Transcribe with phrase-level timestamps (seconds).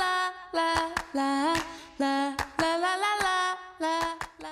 [4.35, 4.49] la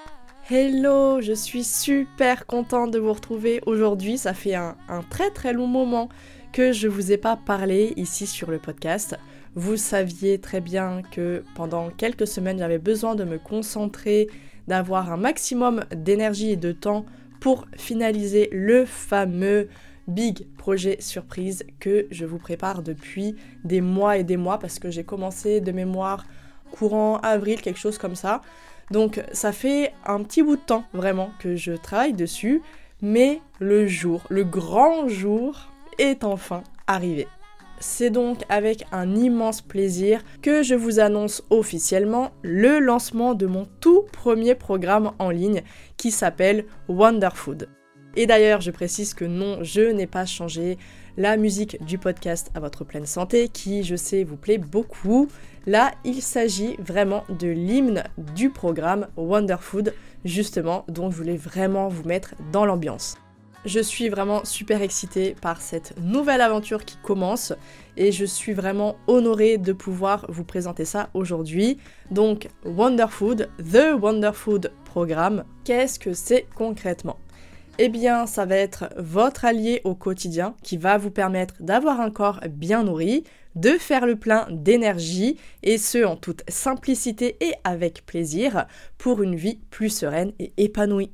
[0.49, 4.17] Hello, je suis super contente de vous retrouver aujourd'hui.
[4.17, 6.09] Ça fait un, un, très très long moment
[6.53, 9.19] que je vous ai pas parlé ici sur le podcast.
[9.55, 14.29] Vous saviez très bien que pendant quelques semaines j'avais besoin de me concentrer,
[14.69, 17.05] d'avoir un maximum d'énergie et de temps
[17.41, 19.69] pour finaliser le fameux
[20.07, 24.91] big projet surprise que je vous prépare depuis des mois et des mois parce que
[24.91, 26.25] j'ai commencé de mémoire
[26.71, 28.41] courant avril, quelque chose comme ça.
[28.91, 32.63] Donc ça fait un petit bout de temps vraiment que je travaille dessus,
[33.03, 35.69] mais le jour, le grand jour
[35.99, 37.29] est enfin arrivé.
[37.81, 43.67] C'est donc avec un immense plaisir que je vous annonce officiellement le lancement de mon
[43.81, 45.63] tout premier programme en ligne
[45.97, 47.69] qui s'appelle Wonderfood.
[48.17, 50.77] Et d'ailleurs, je précise que non, je n'ai pas changé
[51.17, 55.29] la musique du podcast à votre pleine santé qui, je sais, vous plaît beaucoup.
[55.67, 62.05] Là, il s'agit vraiment de l'hymne du programme Wonderfood, justement, dont je voulais vraiment vous
[62.05, 63.17] mettre dans l'ambiance.
[63.65, 67.53] Je suis vraiment super excitée par cette nouvelle aventure qui commence
[67.97, 71.79] et je suis vraiment honorée de pouvoir vous présenter ça aujourd'hui.
[72.11, 77.19] Donc Wonderfood, The Wonderfood Programme, qu'est-ce que c'est concrètement?
[77.81, 82.11] Eh bien, ça va être votre allié au quotidien qui va vous permettre d'avoir un
[82.11, 88.05] corps bien nourri, de faire le plein d'énergie, et ce en toute simplicité et avec
[88.05, 88.67] plaisir,
[88.99, 91.13] pour une vie plus sereine et épanouie.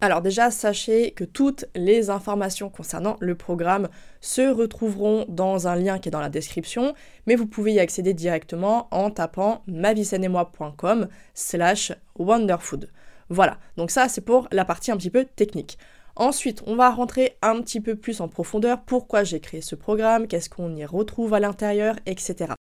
[0.00, 3.88] Alors déjà, sachez que toutes les informations concernant le programme
[4.20, 6.94] se retrouveront dans un lien qui est dans la description,
[7.26, 12.90] mais vous pouvez y accéder directement en tapant moi.com slash wonderfood.
[13.28, 15.78] Voilà, donc ça c'est pour la partie un petit peu technique.
[16.14, 20.28] Ensuite, on va rentrer un petit peu plus en profondeur, pourquoi j'ai créé ce programme,
[20.28, 22.54] qu'est-ce qu'on y retrouve à l'intérieur, etc.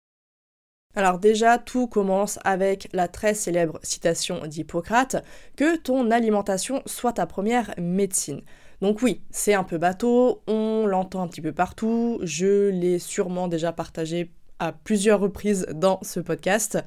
[0.95, 5.23] Alors déjà, tout commence avec la très célèbre citation d'Hippocrate,
[5.57, 8.41] que ton alimentation soit ta première médecine.
[8.81, 13.47] Donc oui, c'est un peu bateau, on l'entend un petit peu partout, je l'ai sûrement
[13.47, 16.77] déjà partagé à plusieurs reprises dans ce podcast,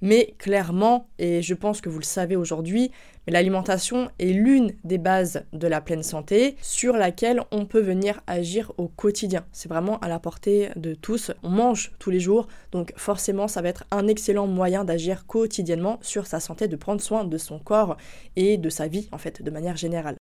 [0.00, 2.90] mais clairement, et je pense que vous le savez aujourd'hui,
[3.26, 8.72] l'alimentation est l'une des bases de la pleine santé sur laquelle on peut venir agir
[8.78, 9.44] au quotidien.
[9.52, 11.32] C'est vraiment à la portée de tous.
[11.42, 15.98] On mange tous les jours, donc forcément ça va être un excellent moyen d'agir quotidiennement
[16.02, 17.96] sur sa santé, de prendre soin de son corps
[18.36, 20.16] et de sa vie en fait de manière générale.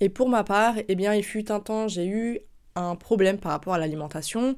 [0.00, 2.40] Et pour ma part, eh bien il fut un temps j'ai eu
[2.74, 4.56] un problème par rapport à l'alimentation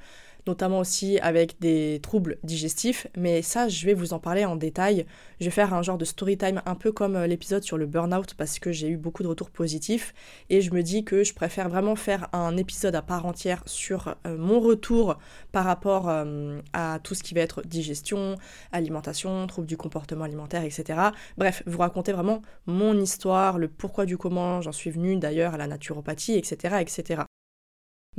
[0.48, 5.06] notamment aussi avec des troubles digestifs, mais ça je vais vous en parler en détail.
[5.40, 7.86] Je vais faire un genre de story time un peu comme euh, l'épisode sur le
[7.86, 10.14] burn-out parce que j'ai eu beaucoup de retours positifs
[10.50, 14.16] et je me dis que je préfère vraiment faire un épisode à part entière sur
[14.26, 15.18] euh, mon retour
[15.52, 18.36] par rapport euh, à tout ce qui va être digestion,
[18.72, 20.98] alimentation, troubles du comportement alimentaire, etc.
[21.36, 25.58] Bref, vous raconter vraiment mon histoire, le pourquoi du comment j'en suis venue d'ailleurs à
[25.58, 26.76] la naturopathie, etc.
[26.80, 27.27] etc.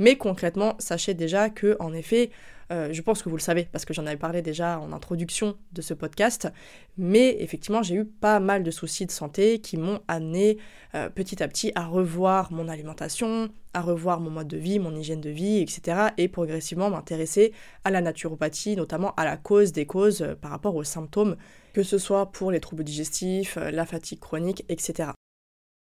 [0.00, 2.30] Mais concrètement, sachez déjà que, en effet,
[2.72, 5.58] euh, je pense que vous le savez parce que j'en avais parlé déjà en introduction
[5.72, 6.48] de ce podcast,
[6.96, 10.56] mais effectivement, j'ai eu pas mal de soucis de santé qui m'ont amené
[10.94, 14.96] euh, petit à petit à revoir mon alimentation, à revoir mon mode de vie, mon
[14.96, 16.08] hygiène de vie, etc.
[16.16, 17.52] et progressivement m'intéresser
[17.84, 21.36] à la naturopathie, notamment à la cause des causes euh, par rapport aux symptômes,
[21.74, 25.10] que ce soit pour les troubles digestifs, la fatigue chronique, etc.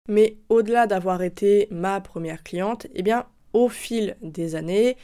[0.08, 4.96] Mais au-delà d'avoir été ma première cliente, eh bien, au fil des années.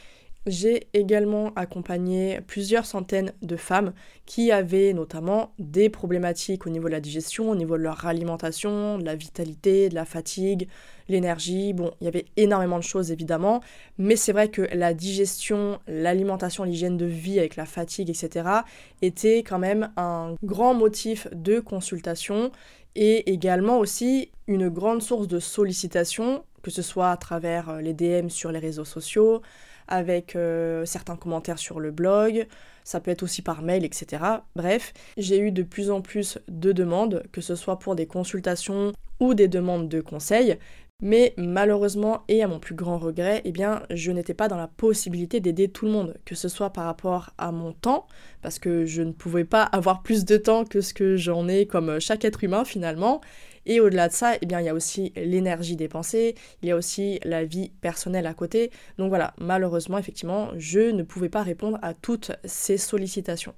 [0.45, 3.93] J'ai également accompagné plusieurs centaines de femmes
[4.25, 8.97] qui avaient notamment des problématiques au niveau de la digestion, au niveau de leur alimentation,
[8.97, 10.69] de la vitalité, de la fatigue,
[11.09, 11.73] l'énergie.
[11.73, 13.61] Bon, il y avait énormément de choses évidemment,
[13.97, 18.47] mais c'est vrai que la digestion, l'alimentation, l'hygiène de vie avec la fatigue, etc.,
[19.01, 22.51] était quand même un grand motif de consultation
[22.95, 27.93] et également aussi une grande source de sollicitation que ce soit à travers euh, les
[27.93, 29.41] DM sur les réseaux sociaux,
[29.87, 32.47] avec euh, certains commentaires sur le blog,
[32.83, 34.23] ça peut être aussi par mail, etc.
[34.55, 38.93] Bref, j'ai eu de plus en plus de demandes, que ce soit pour des consultations
[39.19, 40.57] ou des demandes de conseils,
[41.01, 44.67] mais malheureusement, et à mon plus grand regret, eh bien, je n'étais pas dans la
[44.67, 48.07] possibilité d'aider tout le monde, que ce soit par rapport à mon temps,
[48.41, 51.65] parce que je ne pouvais pas avoir plus de temps que ce que j'en ai
[51.65, 53.21] comme chaque être humain finalement,
[53.65, 56.75] et au-delà de ça, eh bien, il y a aussi l'énergie dépensée, il y a
[56.75, 58.71] aussi la vie personnelle à côté.
[58.97, 63.53] Donc voilà, malheureusement, effectivement, je ne pouvais pas répondre à toutes ces sollicitations.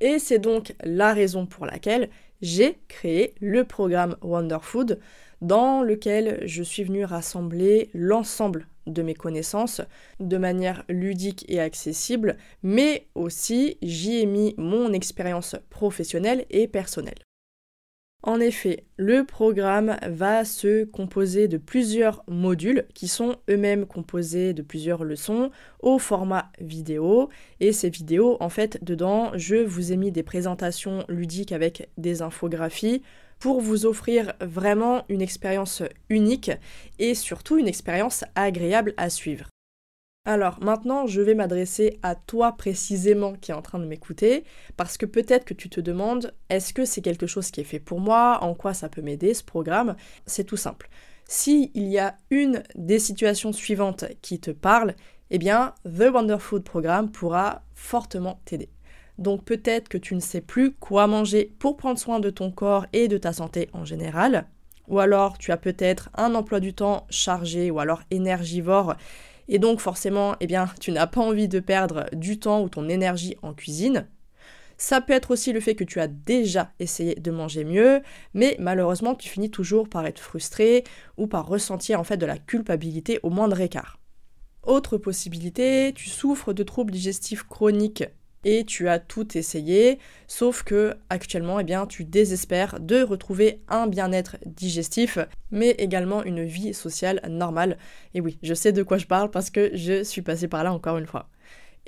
[0.00, 2.08] Et c'est donc la raison pour laquelle
[2.42, 5.00] j'ai créé le programme Wonderfood.
[5.40, 9.80] Dans lequel je suis venue rassembler l'ensemble de mes connaissances
[10.20, 17.18] de manière ludique et accessible, mais aussi j'y ai mis mon expérience professionnelle et personnelle.
[18.22, 24.62] En effet, le programme va se composer de plusieurs modules qui sont eux-mêmes composés de
[24.62, 27.28] plusieurs leçons au format vidéo.
[27.60, 32.20] Et ces vidéos, en fait, dedans, je vous ai mis des présentations ludiques avec des
[32.20, 33.02] infographies
[33.38, 36.50] pour vous offrir vraiment une expérience unique
[36.98, 39.48] et surtout une expérience agréable à suivre.
[40.24, 44.42] Alors maintenant, je vais m'adresser à toi précisément qui est en train de m'écouter,
[44.76, 47.78] parce que peut-être que tu te demandes, est-ce que c'est quelque chose qui est fait
[47.78, 48.38] pour moi?
[48.42, 49.94] En quoi ça peut m'aider ce programme?
[50.26, 50.88] C'est tout simple.
[51.28, 54.94] S'il y a une des situations suivantes qui te parle,
[55.30, 58.68] eh bien, The Wonderfood Programme pourra fortement t'aider.
[59.18, 62.86] Donc peut-être que tu ne sais plus quoi manger pour prendre soin de ton corps
[62.92, 64.46] et de ta santé en général,
[64.88, 68.96] ou alors tu as peut-être un emploi du temps chargé ou alors énergivore
[69.48, 72.88] et donc forcément, eh bien, tu n'as pas envie de perdre du temps ou ton
[72.88, 74.08] énergie en cuisine.
[74.78, 78.02] Ça peut être aussi le fait que tu as déjà essayé de manger mieux,
[78.34, 80.84] mais malheureusement tu finis toujours par être frustré
[81.16, 83.98] ou par ressentir en fait de la culpabilité au moindre écart.
[84.62, 88.04] Autre possibilité, tu souffres de troubles digestifs chroniques
[88.46, 89.98] et tu as tout essayé,
[90.28, 95.18] sauf que actuellement, eh bien, tu désespères de retrouver un bien-être digestif,
[95.50, 97.76] mais également une vie sociale normale.
[98.14, 100.72] Et oui, je sais de quoi je parle parce que je suis passée par là
[100.72, 101.28] encore une fois.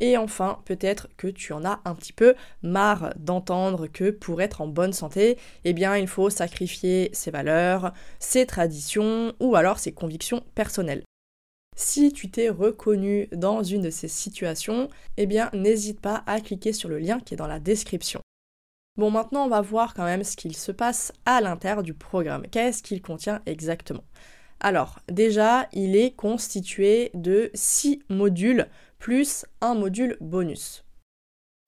[0.01, 4.61] Et enfin, peut-être que tu en as un petit peu marre d'entendre que pour être
[4.61, 9.93] en bonne santé, eh bien, il faut sacrifier ses valeurs, ses traditions ou alors ses
[9.93, 11.08] convictions personnelles.
[11.81, 16.73] Si tu t'es reconnu dans une de ces situations, eh bien n'hésite pas à cliquer
[16.73, 18.21] sur le lien qui est dans la description.
[18.97, 22.49] Bon, maintenant on va voir quand même ce qu'il se passe à l'intérieur du programme.
[22.51, 24.03] Qu'est-ce qu'il contient exactement?
[24.59, 28.67] Alors, déjà, il est constitué de 6 modules
[28.99, 30.85] plus un module bonus.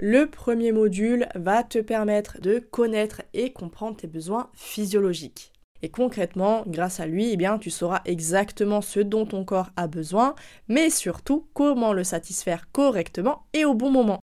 [0.00, 5.52] Le premier module va te permettre de connaître et comprendre tes besoins physiologiques.
[5.82, 10.34] Et concrètement, grâce à lui, eh tu sauras exactement ce dont ton corps a besoin,
[10.68, 14.20] mais surtout comment le satisfaire correctement et au bon moment.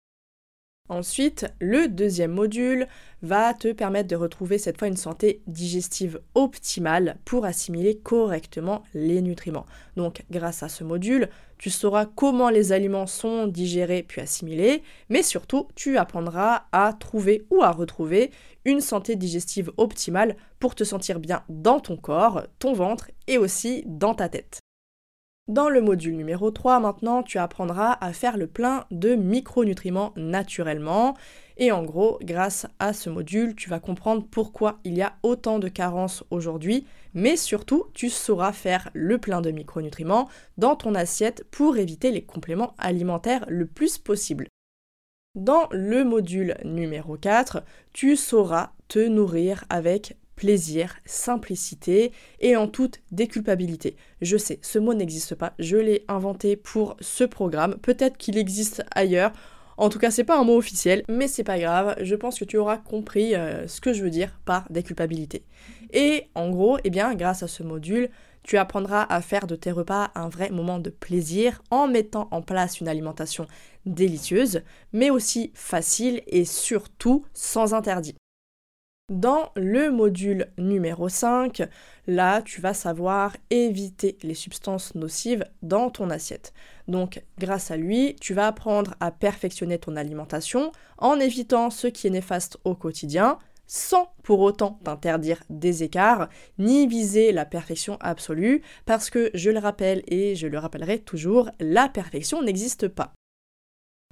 [0.89, 2.87] Ensuite, le deuxième module
[3.23, 9.21] va te permettre de retrouver cette fois une santé digestive optimale pour assimiler correctement les
[9.21, 9.67] nutriments.
[9.97, 11.29] Donc grâce à ce module,
[11.59, 17.47] tu sauras comment les aliments sont digérés puis assimilés, mais surtout tu apprendras à trouver
[17.51, 18.31] ou à retrouver
[18.65, 23.83] une santé digestive optimale pour te sentir bien dans ton corps, ton ventre et aussi
[23.87, 24.61] dans ta tête.
[25.49, 31.17] Dans le module numéro 3, maintenant, tu apprendras à faire le plein de micronutriments naturellement.
[31.57, 35.61] Et en gros, grâce à ce module, tu vas comprendre pourquoi il y a autant
[35.61, 36.85] de carences aujourd'hui,
[37.15, 40.29] mais surtout, tu sauras faire le plein de micronutriments
[40.59, 44.49] dans ton assiette pour éviter les compléments alimentaires le plus possible.
[45.37, 53.01] Dans le module numéro 4, tu sauras te nourrir avec plaisir, simplicité et en toute
[53.11, 53.97] déculpabilité.
[54.23, 58.85] Je sais, ce mot n'existe pas, je l'ai inventé pour ce programme, peut-être qu'il existe
[58.95, 59.33] ailleurs.
[59.79, 62.45] En tout cas, c'est pas un mot officiel, mais c'est pas grave, je pense que
[62.45, 65.43] tu auras compris euh, ce que je veux dire par déculpabilité.
[65.93, 68.09] Et en gros, eh bien, grâce à ce module,
[68.43, 72.43] tu apprendras à faire de tes repas un vrai moment de plaisir en mettant en
[72.43, 73.47] place une alimentation
[73.85, 78.15] délicieuse, mais aussi facile et surtout sans interdit.
[79.13, 81.63] Dans le module numéro 5,
[82.09, 86.53] là, tu vas savoir éviter les substances nocives dans ton assiette.
[86.89, 92.09] Donc, grâce à lui, tu vas apprendre à perfectionner ton alimentation en évitant ce qui
[92.09, 98.61] est néfaste au quotidien, sans pour autant t'interdire des écarts, ni viser la perfection absolue,
[98.87, 103.13] parce que je le rappelle et je le rappellerai toujours, la perfection n'existe pas.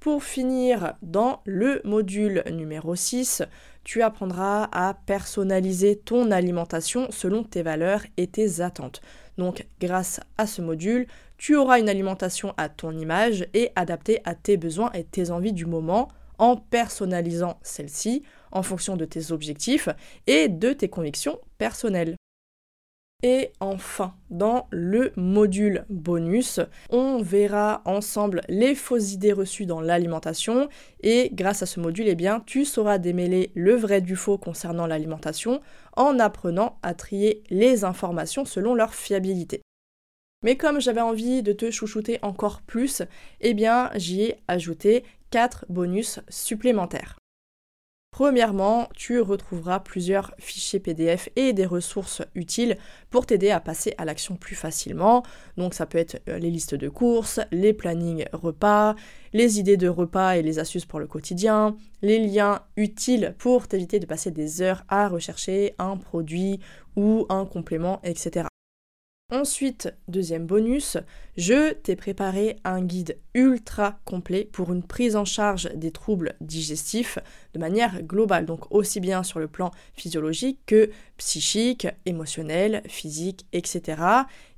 [0.05, 3.43] Pour finir, dans le module numéro 6,
[3.85, 9.01] tu apprendras à personnaliser ton alimentation selon tes valeurs et tes attentes.
[9.39, 11.07] Donc grâce à ce module,
[11.39, 15.55] tu auras une alimentation à ton image et adaptée à tes besoins et tes envies
[15.55, 19.89] du moment en personnalisant celle-ci en fonction de tes objectifs
[20.27, 22.17] et de tes convictions personnelles.
[23.27, 30.69] Et enfin, dans le module bonus, on verra ensemble les fausses idées reçues dans l'alimentation
[31.01, 34.87] et grâce à ce module, eh bien, tu sauras démêler le vrai du faux concernant
[34.87, 35.63] l'alimentation
[35.97, 39.63] en apprenant à trier les informations selon leur fiabilité.
[40.43, 43.01] Mais comme j'avais envie de te chouchouter encore plus,
[43.41, 47.17] eh bien, j'y ai ajouté 4 bonus supplémentaires.
[48.15, 52.79] Premièrement, tu retrouveras plusieurs fichiers PDF et des ressources utiles
[53.11, 55.25] pour t'aider à passer à l'action plus facilement.
[55.57, 58.95] Donc ça peut être euh, les listes de courses, les plannings repas,
[59.33, 63.99] les idées de repas et les astuces pour le quotidien, les liens utiles pour t'éviter
[63.99, 66.61] de passer des heures à rechercher un produit
[66.95, 68.47] ou un complément, etc.
[69.33, 70.99] Ensuite, deuxième bonus,
[71.39, 77.19] je t'ai préparé un guide ultra complet pour une prise en charge des troubles digestifs
[77.55, 84.03] de manière globale, donc aussi bien sur le plan physiologique que psychique, émotionnel, physique, etc.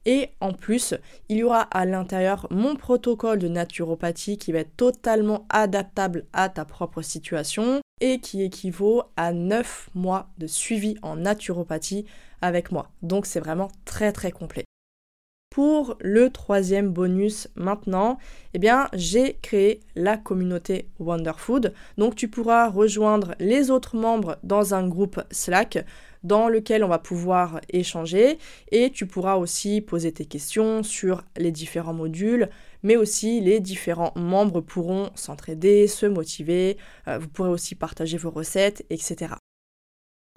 [0.04, 0.94] Et en plus,
[1.28, 6.48] il y aura à l'intérieur mon protocole de naturopathie qui va être totalement adaptable à
[6.48, 12.04] ta propre situation et qui équivaut à 9 mois de suivi en naturopathie
[12.42, 12.90] avec moi.
[13.02, 14.64] Donc c'est vraiment très très complet.
[15.56, 18.18] Pour le troisième bonus maintenant,
[18.52, 21.72] eh bien, j'ai créé la communauté Wonderfood.
[21.96, 25.82] Donc tu pourras rejoindre les autres membres dans un groupe Slack
[26.24, 28.36] dans lequel on va pouvoir échanger
[28.70, 32.50] et tu pourras aussi poser tes questions sur les différents modules,
[32.82, 36.76] mais aussi les différents membres pourront s'entraider, se motiver,
[37.08, 39.36] euh, vous pourrez aussi partager vos recettes, etc.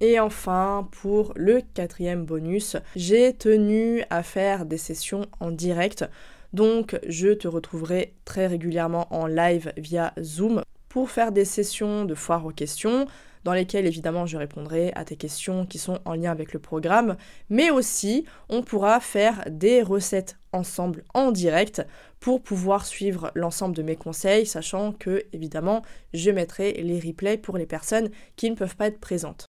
[0.02, 6.06] Et enfin, pour le quatrième bonus, j'ai tenu à faire des sessions en direct.
[6.54, 12.16] Donc, je te retrouverai très régulièrement en live via Zoom pour faire des sessions de
[12.16, 13.08] foire aux questions
[13.44, 17.16] dans lesquelles évidemment je répondrai à tes questions qui sont en lien avec le programme,
[17.50, 21.86] mais aussi on pourra faire des recettes ensemble en direct
[22.20, 27.58] pour pouvoir suivre l'ensemble de mes conseils, sachant que évidemment je mettrai les replays pour
[27.58, 29.46] les personnes qui ne peuvent pas être présentes.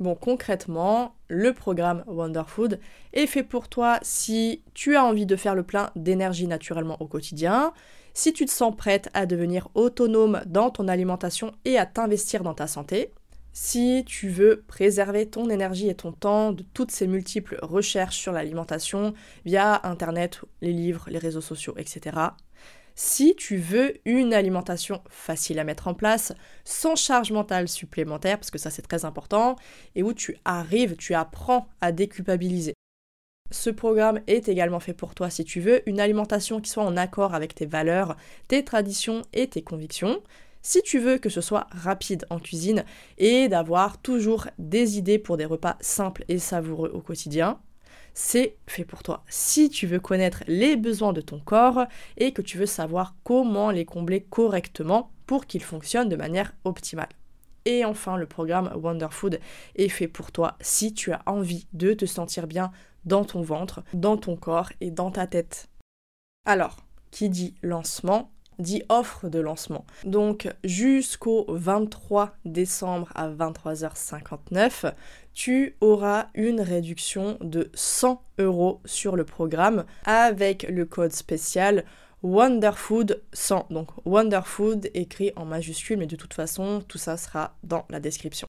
[0.00, 2.80] Bon, concrètement, le programme Wonderfood
[3.12, 7.06] est fait pour toi si tu as envie de faire le plein d'énergie naturellement au
[7.06, 7.74] quotidien,
[8.14, 12.54] si tu te sens prête à devenir autonome dans ton alimentation et à t'investir dans
[12.54, 13.12] ta santé,
[13.52, 18.32] si tu veux préserver ton énergie et ton temps de toutes ces multiples recherches sur
[18.32, 19.12] l'alimentation
[19.44, 22.30] via Internet, les livres, les réseaux sociaux, etc
[22.94, 26.32] si tu veux une alimentation facile à mettre en place,
[26.64, 29.56] sans charge mentale supplémentaire, parce que ça c'est très important,
[29.94, 32.74] et où tu arrives, tu apprends à déculpabiliser.
[33.52, 36.96] Ce programme est également fait pour toi si tu veux une alimentation qui soit en
[36.96, 38.16] accord avec tes valeurs,
[38.46, 40.22] tes traditions et tes convictions.
[40.62, 42.84] Si tu veux que ce soit rapide en cuisine
[43.18, 47.58] et d'avoir toujours des idées pour des repas simples et savoureux au quotidien,
[48.14, 49.24] c'est fait pour toi.
[49.28, 51.86] Si tu veux connaître les besoins de ton corps
[52.16, 57.08] et que tu veux savoir comment les combler correctement pour qu'ils fonctionnent de manière optimale.
[57.64, 59.38] Et enfin, le programme Wonderfood
[59.76, 62.72] est fait pour toi si tu as envie de te sentir bien
[63.04, 65.68] dans ton ventre, dans ton corps et dans ta tête.
[66.46, 66.76] Alors,
[67.10, 69.84] qui dit lancement dit offre de lancement.
[70.04, 74.92] Donc jusqu'au 23 décembre à 23h59,
[75.34, 81.84] tu auras une réduction de 100 euros sur le programme avec le code spécial
[82.22, 83.68] Wonderfood 100.
[83.70, 88.46] Donc Wonderfood écrit en majuscule, mais de toute façon, tout ça sera dans la description.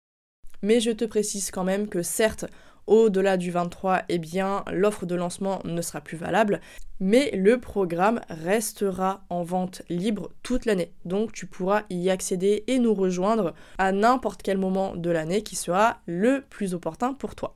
[0.61, 2.45] Mais je te précise quand même que certes,
[2.87, 6.61] au-delà du 23, eh bien, l'offre de lancement ne sera plus valable,
[6.99, 10.93] mais le programme restera en vente libre toute l'année.
[11.05, 15.55] Donc tu pourras y accéder et nous rejoindre à n'importe quel moment de l'année qui
[15.55, 17.55] sera le plus opportun pour toi.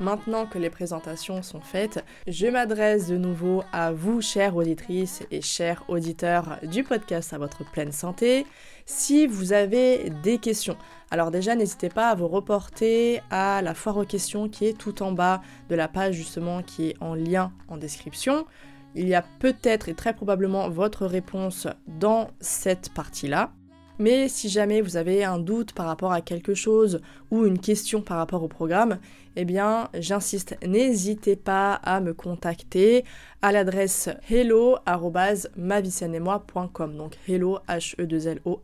[0.00, 5.42] Maintenant que les présentations sont faites, je m'adresse de nouveau à vous, chères auditrices et
[5.42, 8.46] chers auditeurs du podcast à votre pleine santé.
[8.86, 10.76] Si vous avez des questions,
[11.10, 15.02] alors déjà n'hésitez pas à vous reporter à la foire aux questions qui est tout
[15.02, 18.46] en bas de la page justement qui est en lien en description.
[18.94, 23.50] Il y a peut-être et très probablement votre réponse dans cette partie-là.
[23.98, 27.00] Mais si jamais vous avez un doute par rapport à quelque chose
[27.30, 28.98] ou une question par rapport au programme,
[29.34, 33.04] eh bien, j'insiste, n'hésitez pas à me contacter
[33.42, 36.96] à l'adresse hello@mavisiennemoi.com.
[36.96, 38.60] Donc hello h e 2 l o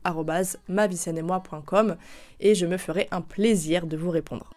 [2.41, 4.51] et je me ferai un plaisir de vous répondre.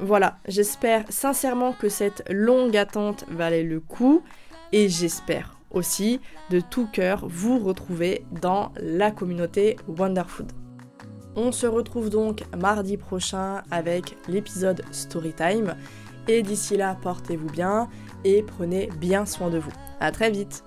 [0.00, 4.22] Voilà, j'espère sincèrement que cette longue attente valait le coup
[4.72, 6.20] et j'espère aussi
[6.50, 10.52] de tout cœur vous retrouver dans la communauté Wonderfood.
[11.36, 15.76] On se retrouve donc mardi prochain avec l'épisode Storytime.
[16.26, 17.88] Et d'ici là, portez-vous bien
[18.24, 19.72] et prenez bien soin de vous.
[20.00, 20.64] A très vite